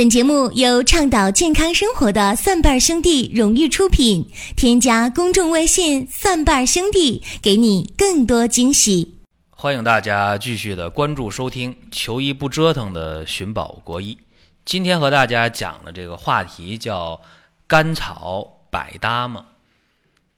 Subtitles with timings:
[0.00, 4.30] 本节目由倡导健康生活的蒜瓣兄弟荣誉出品。
[4.56, 9.18] 添加公众微信“蒜瓣兄弟”，给你更多惊喜。
[9.50, 14.16] 欢迎大家继续的关注收听“求医不折腾”的寻宝国医。
[14.64, 17.20] 今天和大家讲的这个话题叫
[17.68, 19.44] “甘草百搭”吗？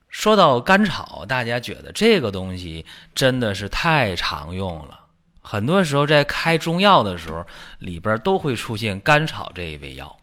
[0.09, 2.85] 说到甘草，大家觉得这个东西
[3.15, 5.02] 真的是太常用了。
[5.43, 7.45] 很多时候在开中药的时候，
[7.81, 10.17] 里边都会出现甘草这一味药，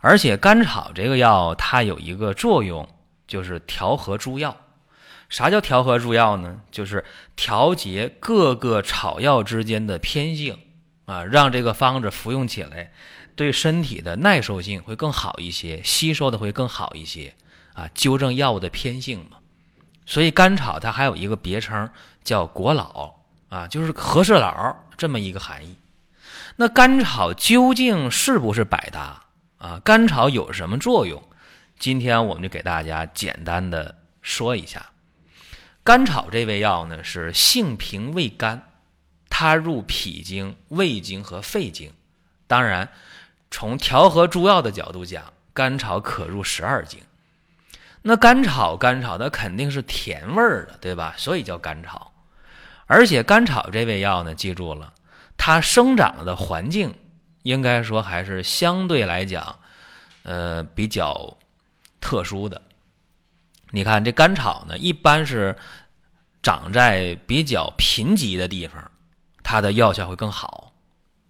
[0.00, 2.86] 而且甘草这个药它有一个作用，
[3.26, 4.56] 就是调和诸药。
[5.30, 6.60] 啥叫调和诸药呢？
[6.70, 7.04] 就是
[7.36, 10.58] 调节各个草药之间的偏性
[11.06, 12.92] 啊，让这个方子服用起来
[13.36, 17.34] 对身体的耐受性会更好一些，吸收的会更好一些
[17.74, 19.38] 啊，纠正药物的偏性嘛。
[20.04, 21.88] 所以甘草它还有一个别称
[22.22, 23.19] 叫国老。
[23.50, 25.76] 啊，就是和事佬这么一个含义。
[26.56, 29.22] 那甘草究竟是不是百搭
[29.58, 29.80] 啊？
[29.84, 31.22] 甘草有什么作用？
[31.78, 34.90] 今天我们就给大家简单的说一下。
[35.82, 38.62] 甘草这味药呢，是性平味甘，
[39.30, 41.92] 它入脾经、胃经和肺经。
[42.46, 42.90] 当然，
[43.50, 47.00] 从调和诸药的角度讲，甘草可入十二经。
[48.02, 51.14] 那甘草，甘草它肯定是甜味儿的，对吧？
[51.16, 52.09] 所以叫甘草。
[52.92, 54.92] 而且甘草这味药呢，记住了，
[55.36, 56.92] 它生长的环境
[57.44, 59.60] 应该说还是相对来讲，
[60.24, 61.38] 呃，比较
[62.00, 62.60] 特殊的。
[63.70, 65.56] 你看这甘草呢，一般是
[66.42, 68.90] 长在比较贫瘠的地方，
[69.44, 70.72] 它的药效会更好。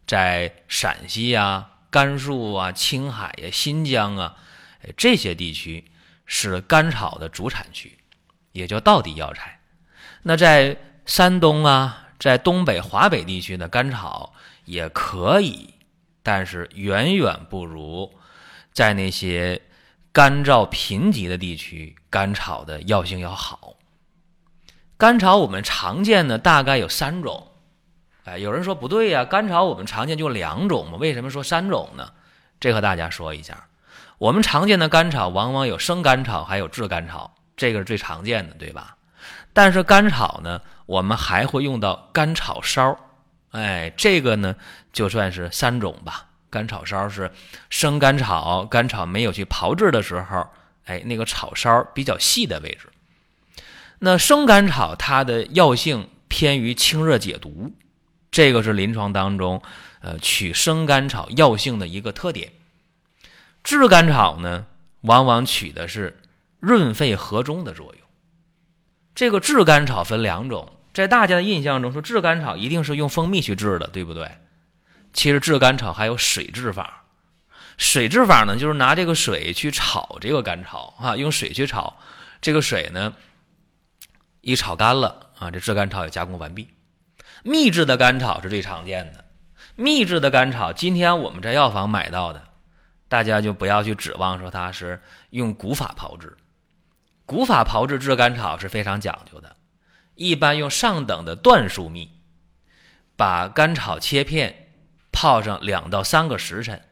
[0.07, 4.35] 在陕西啊、甘肃啊、青海呀、新疆啊
[4.97, 5.85] 这些地区
[6.25, 7.99] 是甘草的主产区，
[8.53, 9.61] 也叫道地药材。
[10.23, 10.75] 那在
[11.11, 14.33] 山东啊，在东北、华北地区的甘草
[14.65, 15.75] 也可以，
[16.23, 18.15] 但是远远不如
[18.73, 19.61] 在那些
[20.13, 23.75] 干燥贫瘠的地区甘草的药性要好。
[24.97, 27.49] 甘草我们常见的大概有三种，
[28.23, 32.13] 哎，有人说不对呀，甘草我们常见就两种嘛，为什么说三种呢？
[32.61, 33.67] 这和大家说一下，
[34.19, 38.97] 我们常见的甘草往往有生甘草，还有炙甘草，这个是最常见的，对吧？
[39.61, 42.99] 但是甘草呢，我们还会用到甘草烧，
[43.51, 44.57] 哎，这个呢
[44.91, 46.29] 就算是三种吧。
[46.49, 47.31] 甘草烧是
[47.69, 50.49] 生甘草，甘草没有去炮制的时候，
[50.87, 52.89] 哎，那个草梢比较细的位置。
[53.99, 57.75] 那生甘草它的药性偏于清热解毒，
[58.31, 59.61] 这个是临床当中
[60.01, 62.51] 呃取生甘草药性的一个特点。
[63.63, 64.65] 炙甘草呢，
[65.03, 66.19] 往往取的是
[66.61, 68.10] 润肺和中的作用。
[69.21, 74.39] 这个炙甘草分两种，在大家的印象中说炙甘草一定是用蜂蜜去制的，对不对？
[75.13, 77.05] 其实炙甘草还有水制法，
[77.77, 81.99] 水制法呢就是拿这个水去炒这个甘草啊，用水去炒，
[82.41, 83.13] 这个水呢
[84.41, 86.71] 一炒干了啊，这炙甘草也加工完毕。
[87.43, 89.27] 秘制的甘草是最常见的，
[89.77, 92.43] 秘制的甘草今天我们在药房买到的，
[93.07, 96.39] 大家就不要去指望说它是用古法炮制。
[97.31, 99.55] 古法炮制炙甘草是非常讲究的，
[100.17, 102.11] 一般用上等的椴树蜜，
[103.15, 104.73] 把甘草切片，
[105.13, 106.83] 泡上两到三个时辰，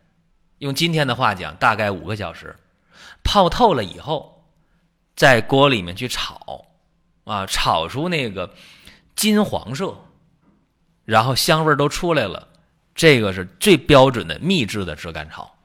[0.58, 2.54] 用今天的话讲，大概五个小时，
[3.24, 4.48] 泡透了以后，
[5.16, 6.66] 在锅里面去炒，
[7.24, 8.54] 啊，炒出那个
[9.16, 10.04] 金黄色，
[11.04, 12.46] 然后香味都出来了，
[12.94, 15.58] 这个是最标准的秘制的炙甘草，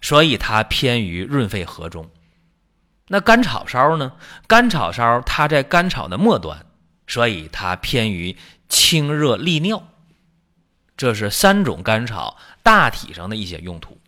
[0.00, 2.10] 所以它偏于润肺和中。
[3.12, 4.10] 那甘草烧呢？
[4.46, 6.64] 甘草烧它在甘草的末端，
[7.06, 8.34] 所以它偏于
[8.70, 9.86] 清热利尿。
[10.96, 13.98] 这是三种甘草大体上的一些用途。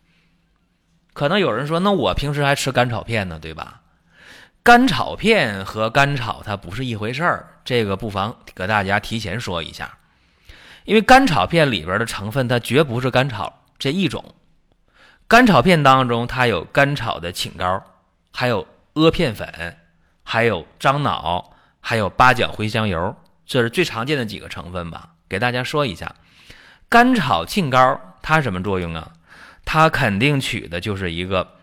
[1.12, 3.82] 可能有人说，那我平时还吃甘草片呢，对吧？
[4.62, 9.98] 甘草片和甘草它不是一回事儿，这个不妨给大家提前说一下。
[10.84, 14.34] 因为甘草片里边的成分它绝不是甘草这一种，
[15.28, 17.84] 甘草片当中它有甘草的青膏，
[18.32, 18.66] 还有。
[18.94, 19.76] 阿片粉，
[20.22, 25.14] 还有樟脑，还有八角茴香油，这是最常见的几个成分吧？
[25.28, 26.14] 给大家说一下，
[26.88, 29.12] 甘草沁膏它什么作用啊？
[29.64, 31.56] 它肯定取的就是一个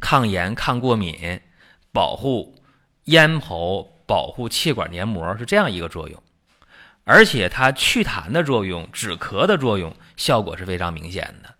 [0.00, 1.40] 抗炎、抗过敏、
[1.92, 2.56] 保护
[3.04, 6.20] 咽喉、保护气管黏膜，是这样一个作用。
[7.04, 11.54] 而且它祛痰的作用、止咳的作用，效果是非常明显的，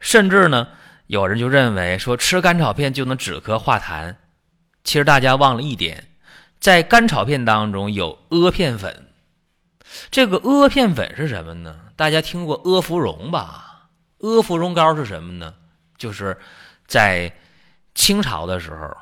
[0.00, 0.66] 甚至呢。
[1.08, 4.14] 有人就认为说吃甘草片就能止咳化痰，
[4.84, 6.06] 其实大家忘了一点，
[6.60, 9.06] 在甘草片当中有阿片粉。
[10.10, 11.80] 这个阿片粉是什么呢？
[11.96, 13.88] 大家听过阿芙蓉吧？
[14.18, 15.54] 阿芙蓉膏是什么呢？
[15.96, 16.36] 就是
[16.86, 17.32] 在
[17.94, 18.94] 清朝的时候，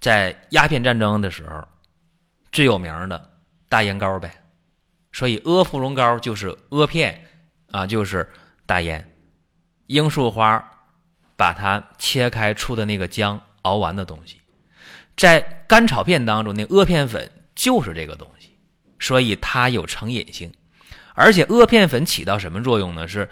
[0.00, 1.64] 在鸦片战争的时候
[2.50, 3.30] 最有名的
[3.68, 4.42] 大烟膏呗。
[5.12, 7.24] 所以阿芙蓉膏就是阿片
[7.70, 8.28] 啊，就是
[8.66, 9.08] 大烟。
[9.86, 10.72] 罂粟花
[11.36, 14.40] 把它切开出的那个浆熬完的东西，
[15.16, 18.50] 在干炒片当中，那阿片粉就是这个东西，
[18.98, 20.52] 所以它有成瘾性。
[21.14, 23.06] 而且阿片粉起到什么作用呢？
[23.06, 23.28] 是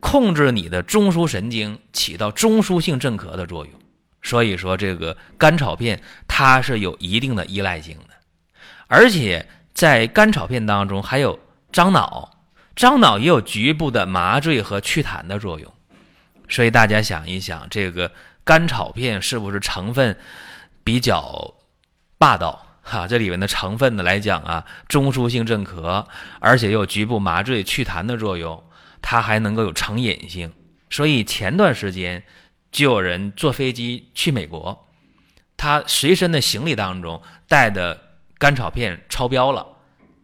[0.00, 3.74] 控制你的中枢神经，起到中枢性镇咳的作用。
[4.22, 8.14] 所以说，这个干炒片它是有一定的依赖性的，
[8.86, 9.46] 而且。
[9.74, 11.36] 在干炒片当中还有
[11.72, 12.30] 樟脑，
[12.76, 15.73] 樟脑也有局部的麻醉和祛痰的作用，
[16.48, 18.12] 所以大家想一想，这个
[18.44, 20.16] 干炒片是不是成分
[20.82, 21.54] 比较
[22.18, 22.66] 霸道？
[22.82, 26.06] 哈，这里面的成分呢来讲啊，中枢性镇咳，
[26.40, 28.62] 而且又有局部麻醉祛痰的作用，
[29.00, 30.52] 它还能够有成瘾性。
[30.90, 32.24] 所以前段时间
[32.70, 34.88] 就有人坐飞机去美国，
[35.56, 38.02] 他随身的行李当中带的。
[38.36, 39.64] 干炒片超标了，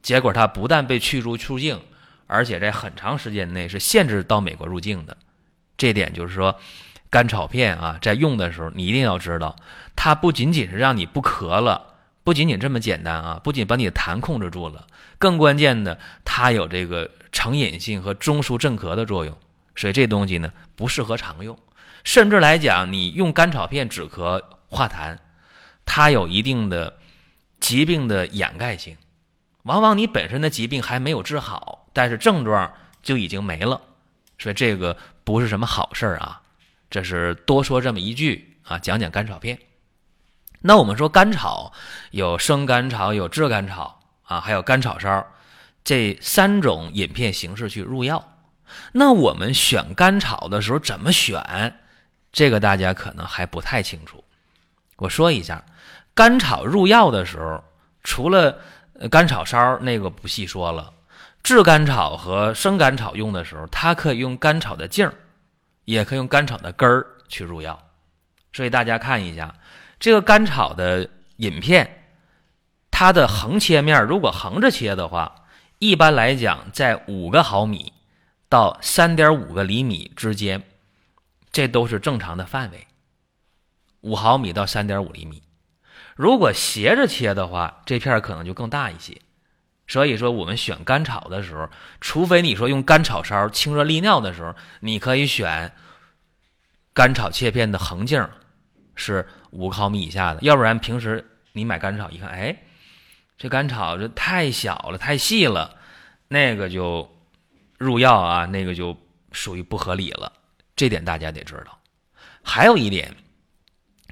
[0.03, 1.81] 结果他不但被驱逐出境，
[2.27, 5.17] 而且在很长时间内是限制到美国入境的。
[5.81, 6.55] 这点就是说，
[7.09, 9.57] 干炒片啊，在用的时候你一定要知道，
[9.97, 14.87] 它不仅仅是让你不咳了，不仅仅这么简单啊，不仅把你的痰控制住了，
[15.19, 19.35] 更关键的，它有这个成瘾性和中枢镇咳的作用。
[19.75, 21.59] 所以这东西呢，不适合常用，
[22.05, 25.17] 甚至来讲，你用干炒片止咳化痰，
[25.87, 26.99] 它有一定的。
[27.61, 28.97] 疾病的掩盖性，
[29.65, 32.73] 往往你本身的疾病还没有治好，但是症状
[33.03, 33.79] 就已经没了，
[34.39, 34.97] 所以这个
[35.31, 36.41] 不是什么好事儿啊。
[36.91, 39.59] 这是多说这么一句啊，讲讲甘草片。
[40.61, 41.73] 那我们说甘草
[42.11, 45.27] 有生甘草，有炙甘草啊，还有甘草烧
[45.85, 48.37] 这三种饮片形式去入药。
[48.93, 51.81] 那我们选甘草的时候怎么选？
[52.33, 54.23] 这个大家可能还不太清楚。
[54.97, 55.65] 我说一下。
[56.13, 57.65] 甘草入药的时候，
[58.03, 58.59] 除了
[59.11, 60.93] 甘草烧那个不细说了，
[61.43, 65.15] 炙甘草和生甘草用的时候，它可以用甘草的茎儿，
[65.85, 67.79] 也可以用甘草的根儿去入药。
[68.53, 69.55] 所以大家看一下
[69.99, 72.05] 这个甘草的饮片，
[72.91, 75.47] 它的横切面如果横着切的话，
[75.79, 77.93] 一般来讲在五个毫米
[78.49, 80.63] 到三点五个厘米之间，
[81.51, 82.87] 这都是正常的范围。
[84.03, 85.43] 五毫米到三点五厘米。
[86.17, 89.21] 如果斜着切的话，这片可能就更大一些。
[89.91, 91.69] 所以说，我们选干炒的时候，
[92.01, 95.73] 除非你说用干炒烧清热利尿的时候，你可以选
[96.95, 98.25] 干炒切片的横径
[98.95, 100.39] 是五毫米以下的。
[100.43, 102.57] 要不然，平时你买干炒一看，哎，
[103.37, 105.75] 这干炒这太小了，太细了，
[106.29, 107.11] 那个就
[107.77, 108.97] 入药啊，那个就
[109.33, 110.33] 属于不合理了。
[110.77, 111.77] 这点大家得知道。
[112.45, 113.13] 还有一点，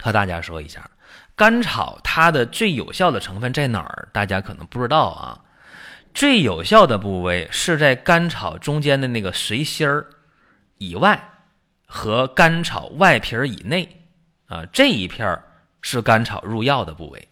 [0.02, 0.90] 和大家说一下。
[1.36, 4.08] 干炒它的最有效的成分在哪儿？
[4.12, 5.44] 大家可能不知道啊。
[6.14, 10.06] 最有效的部位是在甘草中间的那个髓心儿
[10.78, 11.30] 以外
[11.86, 14.04] 和甘草外皮儿以内
[14.46, 15.44] 啊，这一片儿
[15.80, 17.28] 是甘草入药的部位，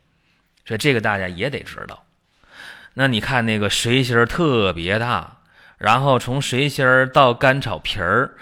[0.64, 2.05] 所以这个大家也得知道。
[2.94, 5.38] 那你看那个髓心儿特别大，
[5.78, 8.37] 然后从髓心儿到甘草皮儿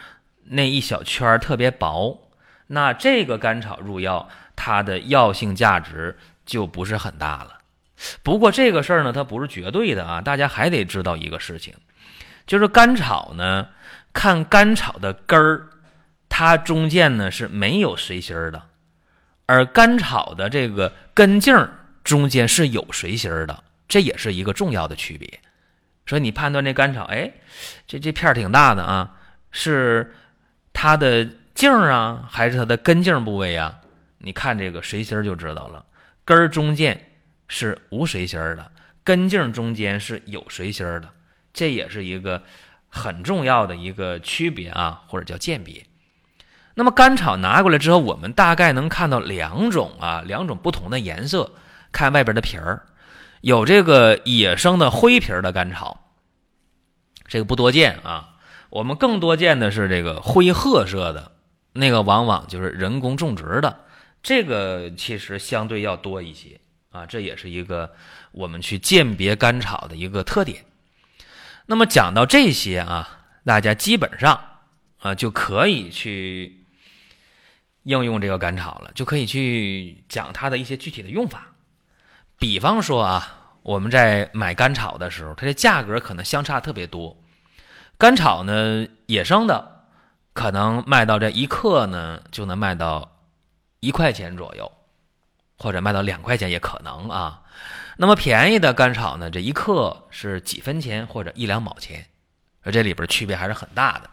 [0.45, 2.31] 那一小圈儿特别薄，
[2.69, 4.29] 那这个甘草入药。
[4.57, 7.59] 它的药性价值就不是很大了。
[8.23, 10.21] 不过这个事儿呢，它不是绝对的啊。
[10.21, 11.75] 大家还得知道一个事情，
[12.47, 13.69] 就是甘草呢，
[14.13, 15.69] 看甘草的根儿，
[16.29, 18.63] 它中间呢是没有髓心儿的，
[19.47, 21.55] 而甘草的这个根茎
[22.03, 25.41] 中间是有髓心儿的，这也是一个重要的区别。
[26.07, 27.31] 所以你判断这甘草，哎，
[27.87, 29.11] 这这片儿挺大的啊，
[29.51, 30.15] 是
[30.73, 33.81] 它的茎啊，还是它的根茎部位啊？
[34.19, 35.85] 你看这个髓心就知道了，
[36.25, 36.99] 根儿中间
[37.49, 38.71] 是无髓心的，
[39.03, 41.11] 根茎中间是有髓心的，
[41.53, 42.43] 这也是一个
[42.89, 45.85] 很重要的一个区别啊，或者叫鉴别。
[46.75, 51.53] 那么干草拿过来之后，我们大概能看到两种啊，两种不同的颜色。
[51.93, 52.87] 看外边的皮儿，
[53.41, 56.11] 有这个野生的灰皮儿的干草，
[57.29, 58.31] 这个不多见啊。
[58.71, 61.31] 我们更多见的是这个灰褐色的，
[61.75, 63.85] 那个往往就是人工种植的。
[64.25, 66.61] 这个其实相对要多一些
[66.95, 67.93] 啊，这也是一个
[68.31, 70.65] 我们去鉴别干炒的一个特点。
[71.67, 74.41] 那么讲到这些啊，大家基本上
[74.99, 76.65] 啊就可以去
[77.83, 81.49] 应用这个干炒了，就可以去讲它的一些具体的用法。
[82.39, 87.17] 比方说啊，我们在买干炒的时候，它的价格可能相差特别多。
[87.99, 89.87] 干炒呢，野生的
[90.33, 93.19] 可能卖到这一克呢，就能卖到
[93.81, 94.71] 一块钱左右，
[95.59, 97.43] 或者卖到两块钱也可能啊。
[97.97, 102.07] 那么便宜的甘草呢，这一克是几分钱或者一两毛钱，
[102.63, 104.11] 而这里边区别还是很大的。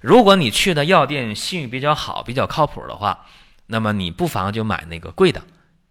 [0.00, 3.26] 如果你去的药店信誉比较好、比较靠谱的话，
[3.66, 5.42] 那么你不妨就买那个贵的，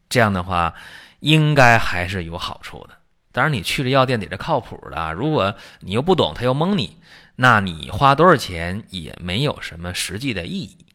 [0.10, 0.74] 这样的话
[1.20, 2.98] 应该还是有好处的。
[3.32, 6.98] 当然，你去这药店得是靠谱的，如果你又不懂，他又蒙你。
[7.38, 10.86] 那你花多少钱也没有什么实际的意义。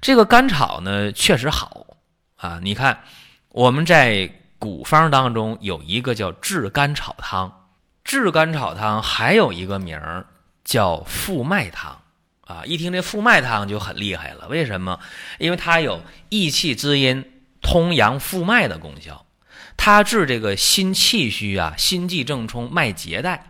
[0.00, 1.86] 这个甘草呢，确实好
[2.40, 2.58] 啊。
[2.62, 3.00] 你看，
[3.50, 7.68] 我们在古方当中有一个叫炙甘草汤，
[8.04, 10.26] 炙甘草汤还有一个名儿
[10.64, 12.02] 叫复脉汤
[12.42, 12.62] 啊。
[12.64, 14.98] 一听这复脉汤就很厉害了，为什么？
[15.38, 17.24] 因为它有益气滋阴、
[17.62, 19.24] 通阳复脉的功效，
[19.76, 23.46] 它治这个心气虚啊、心悸正冲、脉结带。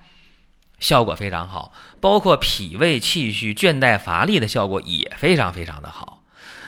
[0.78, 6.19] 效果非常好，包括脾胃气虚、倦怠乏力的效果也非常非常的好。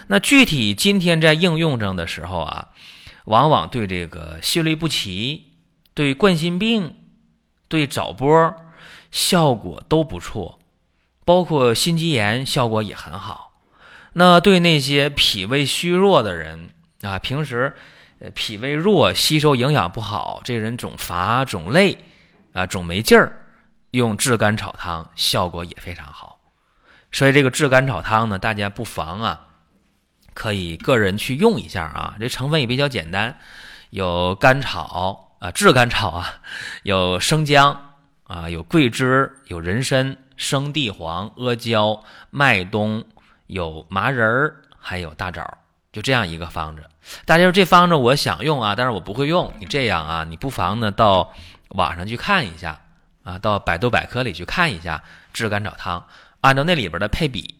[0.08, 2.68] 那具体今天在应用上的时候啊，
[3.24, 5.52] 往往对这个心律不齐、
[5.94, 6.96] 对冠心病、
[7.68, 8.54] 对早搏
[9.10, 10.58] 效果都不错，
[11.24, 13.52] 包括心肌炎效果也很好。
[14.14, 17.74] 那对那些脾胃虚弱的人啊，平时
[18.18, 21.98] 呃脾胃弱、吸收营养不好，这人总乏、总累
[22.52, 23.38] 啊、总没劲儿。
[23.92, 26.40] 用炙甘草汤效果也非常好，
[27.10, 29.48] 所以这个炙甘草汤呢，大家不妨啊，
[30.34, 32.14] 可以个人去用一下啊。
[32.20, 33.36] 这成分也比较简单，
[33.90, 36.34] 有甘草啊，炙甘草啊，
[36.82, 43.04] 有生姜啊，有桂枝，有人参、生地黄、阿胶、麦冬，
[43.46, 45.58] 有麻仁儿，还有大枣，
[45.92, 46.82] 就这样一个方子。
[47.24, 49.52] 大家说这方子我想用啊，但是我不会用。
[49.58, 51.32] 你这样啊，你不妨呢到
[51.70, 52.78] 网上去看一下。
[53.24, 55.00] 啊，到百度百科里去看一下
[55.32, 56.04] 炙甘草汤，
[56.40, 57.54] 按照那里边的配比，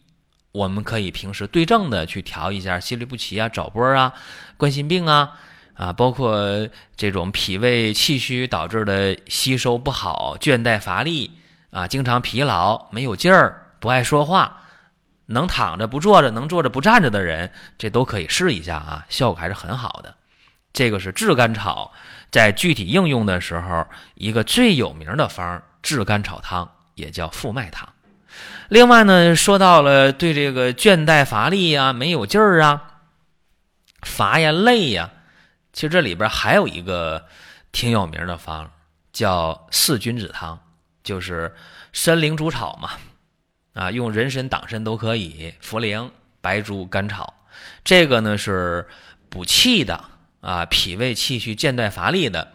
[0.53, 4.13] 我们可以平时对症的去调一下心律不齐啊、早搏啊、
[4.55, 5.31] 冠心病啊
[5.73, 11.31] 啊，包括这种脾胃气虚导致的吸收不好、倦怠乏力
[11.71, 14.61] 啊、经常疲劳、没有劲儿、不爱说话、
[15.25, 20.15] 能躺着不坐着、能坐着不站着的人，这都可以试一下啊，效果还是很好的。
[20.71, 21.91] 这个是炙甘草。
[22.31, 27.92] 在具体应用的时候，一个最有名的方——炙甘草汤，也叫复脉汤。
[28.69, 33.01] 另外呢，说到了对这个倦怠乏力呀、没有劲儿啊、
[34.01, 35.11] 乏呀、累呀，
[35.71, 37.25] 其实这里边还有一个
[37.71, 38.71] 挺有名的方，
[39.11, 40.59] 叫四君子汤，
[41.03, 41.53] 就是
[41.91, 42.91] 参苓煮草嘛。
[43.73, 46.09] 啊，用人参、党参都可以，茯苓、
[46.41, 47.33] 白术、甘草，
[47.83, 48.87] 这个呢是
[49.29, 50.05] 补气的。
[50.41, 52.51] 啊，脾胃气虚、倦怠乏力的，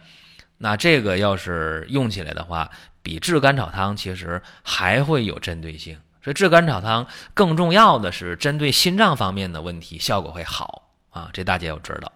[0.61, 2.69] 那这个要是用起来的话，
[3.01, 5.97] 比炙甘草汤其实还会有针对性。
[6.21, 11.29] 所以炙甘草汤更重要的是针对心脏方面的问题，效果会好啊。
[11.31, 12.11] 这大家要知道。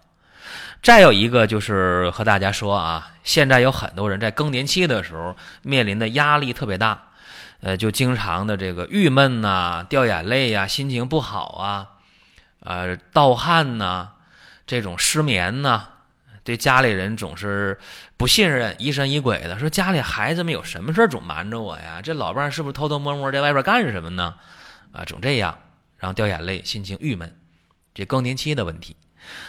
[0.82, 7.02] 再有一个就是和大家说啊，现在有很多人在更年期的时候面临的压力特别大，
[7.62, 11.88] 呃，就经常的这个郁闷呐、掉眼泪呀、心情不好啊、
[12.60, 14.10] 呃、盗汗呐。
[14.66, 15.88] 这种失眠呐，
[16.44, 17.76] 对家里人总是
[18.16, 22.00] 不信任、疑神疑鬼的，说家里孩子们有什么事总瞒着我呀？
[22.02, 24.34] 这老伴是不是偷偷摸摸在外边干什么呢？
[24.92, 25.58] 啊，总这样，
[25.96, 27.36] 然后掉眼泪，心情郁闷，
[27.94, 28.96] 这更年期的问题。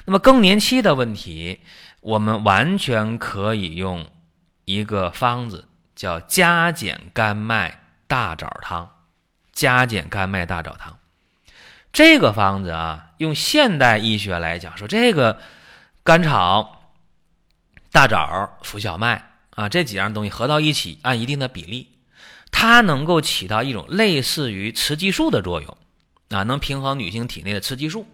[0.06, 1.60] 那么更年期的问题，
[2.00, 4.10] 我们完全可以用
[4.64, 8.90] 一个方子，叫加减甘麦大枣汤。
[9.52, 10.98] 加减甘麦大枣汤。
[11.94, 15.40] 这个方子啊，用现代医学来讲，说这个
[16.04, 16.75] 甘草、
[17.96, 21.94] 大枣、浮小麦啊，这几样东西合到一起，按一定的比例，
[22.52, 25.78] 它能够起到一种类似于雌激素的作用
[26.28, 28.06] 啊，能平衡女性体内的雌激素，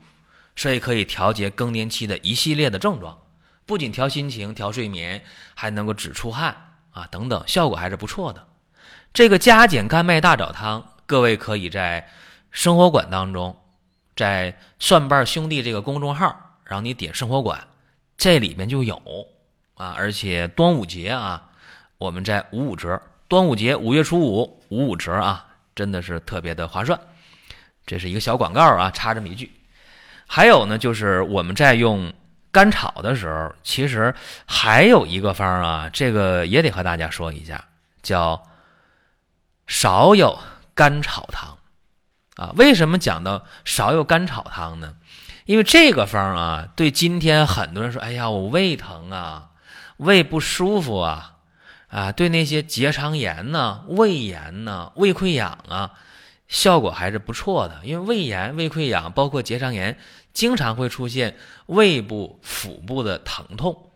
[0.55, 3.17] 所以可以调节更年期的一系列的症状，
[3.65, 5.23] 不仅调心情、调睡眠，
[5.55, 8.47] 还能够止出汗啊等等，效果还是不错的。
[9.11, 12.07] 这个加减甘麦大枣汤，各位可以在
[12.51, 13.57] 生活馆当中。
[14.15, 17.67] 在蒜瓣兄弟这个公众号，然后你点生活馆，
[18.15, 19.01] 这里面就有
[19.81, 21.49] 啊，而且端午节啊，
[21.97, 26.99] 我们在五五折，端午节五月初五五五折啊，真的是特别的划算。
[27.87, 29.51] 这是一个小广告啊，插这么一句。
[30.27, 32.13] 还有呢，就是我们在用
[32.51, 34.13] 甘草的时候，其实
[34.45, 37.65] 还有一个方啊，这个也得和大家说一下，
[38.03, 38.47] 叫
[39.65, 40.37] 少有
[40.75, 41.57] 甘草汤。
[42.35, 44.93] 啊，为什么讲到少有甘草汤呢？
[45.45, 49.49] 因为这个方啊，对今天很多人说，哎呀，我胃疼啊，
[50.01, 51.37] 胃不舒服啊，
[51.87, 55.91] 啊，对那些结肠炎呐、胃炎呐、胃溃疡啊，
[56.47, 57.81] 效果还是不错的。
[57.83, 59.99] 因为胃炎、胃溃疡，包括结肠炎，
[60.33, 63.91] 经常会出现胃部、腹部的疼痛。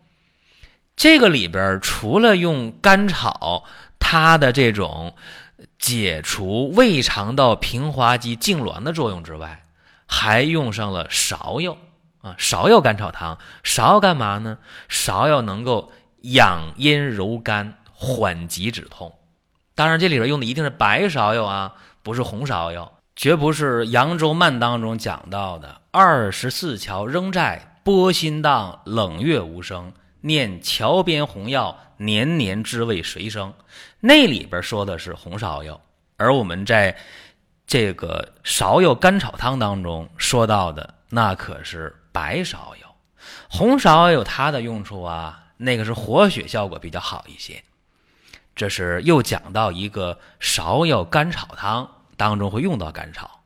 [0.95, 3.63] 这个里边除了用甘草，
[3.97, 5.15] 它的这种
[5.79, 9.65] 解除胃肠道平滑肌痉挛的作用之外，
[10.05, 11.75] 还用上了芍药
[12.25, 13.37] 啊，芍药甘草汤。
[13.63, 14.57] 芍药干嘛呢？
[14.89, 15.91] 芍药能够
[16.21, 19.13] 养阴柔肝，缓急止痛。
[19.75, 29.93] 当然，这里边用的一定是白芍药啊，不是红芍药，绝不是《扬州慢》当中讲到的“二十四桥仍在，波心荡，冷月无声。
[30.21, 33.53] 念桥边红药，年年知味谁生？”
[34.01, 35.79] 那里边说的是红芍药，
[36.17, 36.97] 而我们在
[37.67, 42.95] 这个芍药甘草汤当中说到的那可是白芍药。
[43.49, 47.61] 红芍有它的用处啊，那个是活血效果比较好一些。
[48.55, 53.41] 这是又讲到一个芍药甘草汤当中会用到甘草，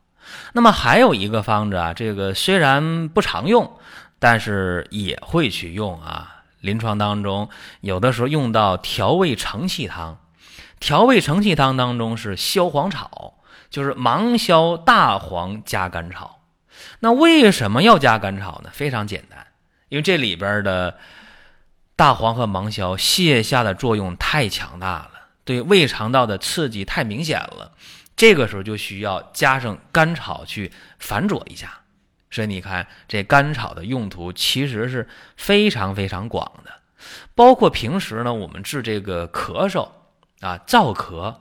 [0.52, 3.78] 那么还有一个方子啊，这个虽然不常用，
[4.20, 6.36] 但是也会去用啊。
[6.60, 7.48] 临床当中
[7.80, 10.18] 有的时候用到调味承气汤，
[10.78, 13.34] 调味承气汤当中是消黄草，
[13.70, 16.39] 就是芒硝、大黄加甘草。
[17.00, 18.70] 那为什么要加甘草呢？
[18.72, 19.46] 非常简单，
[19.88, 20.98] 因为这里边的。
[21.96, 25.10] 大黄和芒硝泻下的作用太强大了，
[25.44, 27.72] 对胃肠道的刺激太明显了，
[28.16, 31.80] 这个时候就需要加上甘草去反佐一下。
[32.30, 35.06] 所以你看，这甘草的用途其实是
[35.36, 36.72] 非常非常广的，
[37.34, 39.86] 包括平时呢，我们治这个咳嗽
[40.40, 41.34] 啊、燥咳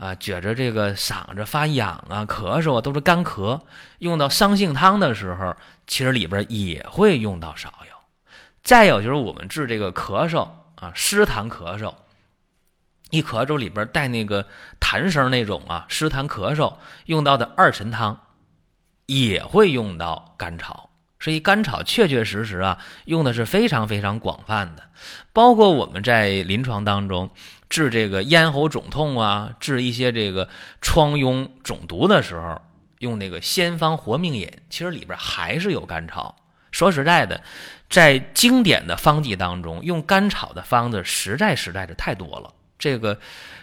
[0.00, 3.60] 啊，觉着这个嗓子发痒啊、咳嗽啊，都是干咳，
[3.98, 5.54] 用到桑杏汤的时候，
[5.86, 8.00] 其实里边也会用到芍药。
[8.62, 11.92] 再有就是我们治这个咳嗽啊，湿痰咳嗽，
[13.10, 14.46] 一咳嗽里边带那个
[14.80, 18.18] 痰声那种啊，湿痰咳嗽用到的二陈汤，
[19.04, 20.88] 也会用到甘草。
[21.18, 24.84] 所以甘草确确实实啊，用的是非常非常广泛的。
[25.34, 27.28] 包括我们在临床当中
[27.70, 30.46] 治这个咽喉肿痛啊，治一些这个
[30.82, 32.60] 疮痈肿毒的时候，
[32.98, 36.36] 用那个仙方活命饮，其实里边还是有甘草。
[36.70, 37.40] 说实在的。
[37.88, 42.54] 在经典的方剂当中，用甘草的方子实在实在是太多了。
[42.78, 43.18] 这个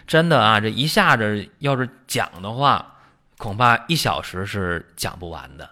[0.06, 2.96] 真的啊，这一下子要是讲的话，
[3.38, 5.70] 恐怕一小时是讲不完的。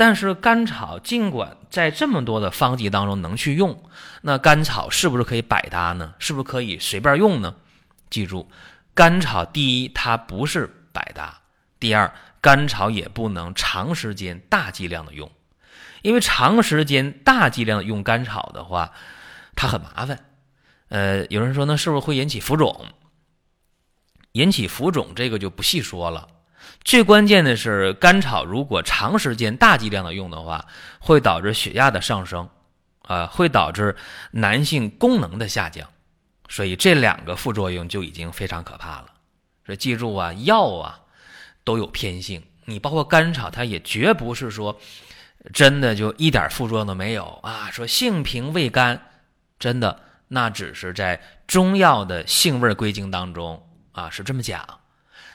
[0.00, 3.84] 但是甘草尽管在这么多的方剂当中能去用，
[4.22, 6.14] 那甘草是不是可以百搭呢？
[6.18, 7.54] 是不是可以随便用呢？
[8.08, 8.48] 记住，
[8.94, 11.42] 甘草第一它不是百搭，
[11.78, 12.10] 第二
[12.40, 15.30] 甘草也不能长时间大剂量的用。
[16.00, 18.92] 因为长时间大剂量用甘草的话，
[19.54, 20.18] 它很麻烦。
[20.88, 22.86] 呃，有人说那是不是会引起浮肿？
[24.32, 26.26] 引起浮肿这个就不细说了。
[26.82, 30.66] 最关键的是，甘草如果长时间大剂量的用的话，
[30.98, 32.48] 会导致血压的上升，
[33.02, 33.96] 啊，会导致
[34.32, 35.88] 男性功能的下降。
[36.48, 39.06] 所以这两个副作用就已经非常可怕了。
[39.64, 41.00] 所以记住啊，药啊
[41.64, 44.78] 都有偏性，你包括甘草，它也绝不是说。
[45.54, 47.70] 真的就一点副作用都没有啊？
[47.70, 49.00] 说性平味甘，
[49.58, 54.79] 真的那只是在中药的性味归经当中啊是这么讲。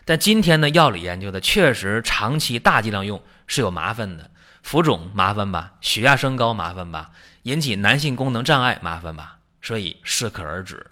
[0.06, 4.30] 但今天的药理研究的确实长期大剂量用是有麻烦的，
[4.64, 7.10] 浮肿麻烦吧，血压升高麻烦吧，
[7.44, 10.86] 引起男性功能障碍麻烦吧，所以适可而止。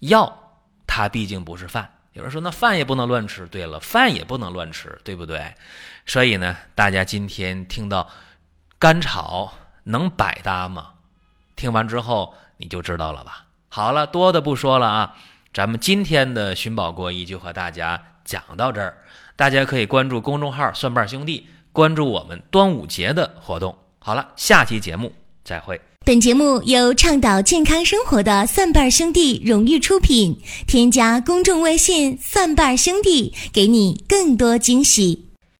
[0.00, 3.46] 药它毕竟不是饭，有人说那饭也不能乱吃。
[3.46, 5.54] 对了，饭也不能乱吃，对不对？
[6.04, 8.08] 所以呢，大家今天听到。
[8.78, 10.90] 甘草能百搭吗？
[11.56, 13.46] 听完之后你就知道了吧。
[13.70, 15.16] 好了，多的不说了啊，
[15.54, 18.98] 咱们今天的寻宝国医就和大家讲到这儿。
[19.36, 23.74] 大家可以关注公众号“蒜瓣兄弟”，关注我们端午节的活动。
[23.98, 25.10] 好了，下期节目
[25.42, 25.80] 再会。
[26.04, 35.25] 本节目由倡导健康生活的蒜瓣兄弟荣誉出品，添加公众微信“蒜瓣兄弟”，给你更多惊喜。